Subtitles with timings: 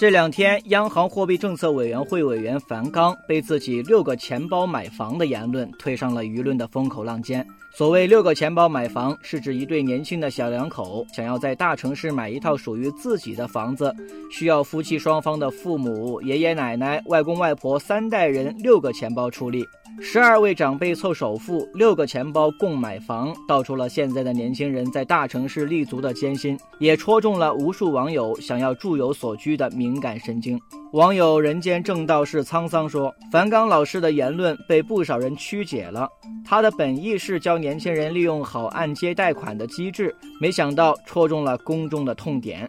[0.00, 7.46] 这两天，央行货币政策委员会委员樊纲被自己“六个钱包买房”的言论推上了舆论的风口浪尖。
[7.70, 13.94] 所谓“六个钱包买房”，是指一对年轻的小两口想要在大城市买一套属于自己的房子，
[14.32, 19.66] 需要夫妻双方的父母、爷爷奶奶、外公外婆三代人六个钱包出力。
[20.02, 30.58] 十二位长辈凑首付，六个钱包共买房，道出了现在的年轻人在大城市立足的艰辛，也戳中了无数网友想要住有所居的敏感神经。
[30.92, 36.08] 网友人间正道是沧桑说，樊纲老师的言论被不少人曲解了，
[36.44, 42.68] 他的本意是教年轻人利用好按揭贷款的机制，没想到戳中了公众的痛点。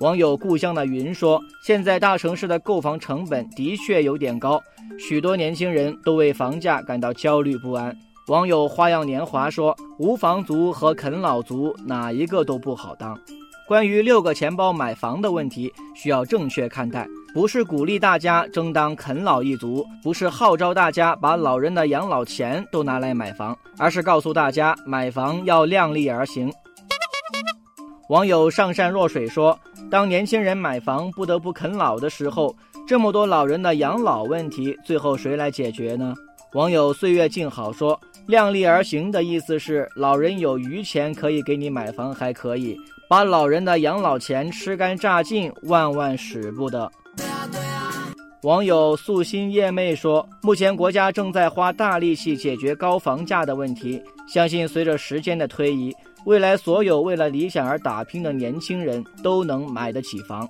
[0.00, 4.62] 网友故乡的云说：“现在大城市的购房成本的确有点高，
[4.98, 7.96] 许多年轻人都为房价感到焦虑不安。”
[8.28, 13.16] 网友花样年华说：“无房族和啃老族哪一个都不好当。”
[13.68, 26.52] 关于六个钱包买房的问题，需要正确看待，不是鼓励大家争当啃老一族，不是号召大家把老人的养老钱都拿来买房，而是告诉大家买房要量力而行。
[28.08, 29.58] 网友上善若水说
[29.90, 32.54] ：“当年轻人买房不得不啃老的时候，
[32.86, 36.14] 这么多老人的养老问题，最后谁来解决呢？”
[36.54, 42.76] 网友岁月静好说：“量力而行的意思是，老人有余钱可以给你买房，还可以
[43.10, 46.90] 把老人的养老钱吃干榨尽，万万使不得。”
[48.42, 55.92] 网友素心叶妹说：“目前国家正在花大力气解决高房价的问题，相信随着时间的推移。”
[56.24, 60.48] 未来，所有为了理想而打拼的年轻人都能买得起房。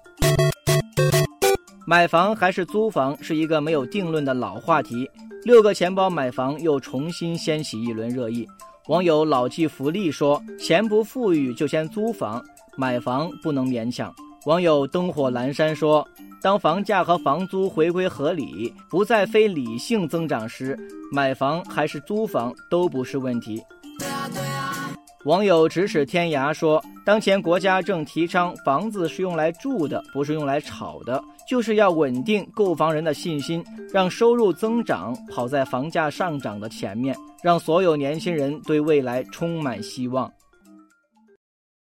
[1.88, 5.08] 买房还是租房是一个没有定论的老话题。
[5.44, 8.44] 六个钱包买房又重新掀起一轮热议。
[8.88, 12.44] 网友老骥伏枥说：“钱不富裕就先租房，
[12.76, 14.12] 买房不能勉强。”
[14.46, 16.04] 网友灯火阑珊说
[16.42, 20.76] ：“当房价和房租回归合理，不再非理性增长时，
[21.12, 23.62] 买房还是租房都不是问题。”
[25.26, 33.60] 网友咫尺天涯说：“当前国家正提倡房子是用来住的，不是用来炒的，就是要稳定购房人的信心，
[33.92, 40.32] 让收入增长跑在房价上涨的前面，让所有年轻人对未来充满希望。”